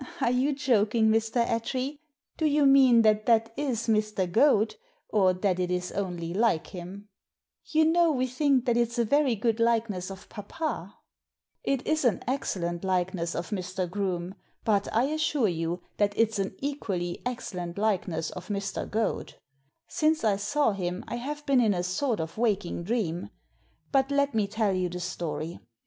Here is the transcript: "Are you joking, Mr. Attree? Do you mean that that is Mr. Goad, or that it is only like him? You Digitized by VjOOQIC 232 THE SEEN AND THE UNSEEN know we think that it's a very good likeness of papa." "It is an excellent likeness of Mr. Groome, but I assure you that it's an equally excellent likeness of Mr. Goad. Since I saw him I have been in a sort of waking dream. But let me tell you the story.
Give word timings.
"Are 0.19 0.31
you 0.31 0.55
joking, 0.55 1.09
Mr. 1.09 1.45
Attree? 1.45 1.99
Do 2.35 2.47
you 2.47 2.65
mean 2.65 3.03
that 3.03 3.27
that 3.27 3.53
is 3.55 3.85
Mr. 3.87 4.25
Goad, 4.25 4.75
or 5.09 5.31
that 5.31 5.59
it 5.59 5.69
is 5.69 5.91
only 5.91 6.33
like 6.33 6.65
him? 6.69 7.07
You 7.65 7.85
Digitized 7.85 7.85
by 7.85 7.85
VjOOQIC 7.85 7.85
232 7.85 7.85
THE 7.85 7.85
SEEN 7.85 7.85
AND 7.85 7.93
THE 7.93 7.93
UNSEEN 7.93 7.93
know 8.01 8.11
we 8.13 8.25
think 8.27 8.65
that 8.65 8.77
it's 8.77 8.97
a 8.97 9.05
very 9.05 9.35
good 9.35 9.59
likeness 9.59 10.09
of 10.09 10.29
papa." 10.29 10.95
"It 11.63 11.85
is 11.85 12.05
an 12.05 12.23
excellent 12.25 12.83
likeness 12.83 13.35
of 13.35 13.49
Mr. 13.51 13.87
Groome, 13.87 14.33
but 14.65 14.87
I 14.91 15.03
assure 15.03 15.47
you 15.47 15.83
that 15.97 16.17
it's 16.17 16.39
an 16.39 16.55
equally 16.57 17.21
excellent 17.23 17.77
likeness 17.77 18.31
of 18.31 18.47
Mr. 18.47 18.89
Goad. 18.89 19.35
Since 19.87 20.23
I 20.23 20.37
saw 20.37 20.71
him 20.71 21.03
I 21.07 21.17
have 21.17 21.45
been 21.45 21.61
in 21.61 21.75
a 21.75 21.83
sort 21.83 22.19
of 22.19 22.39
waking 22.39 22.85
dream. 22.85 23.29
But 23.91 24.09
let 24.09 24.33
me 24.33 24.47
tell 24.47 24.73
you 24.73 24.89
the 24.89 24.99
story. 24.99 25.59